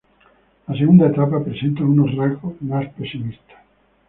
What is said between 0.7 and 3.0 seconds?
segunda etapa presenta unos rasgos más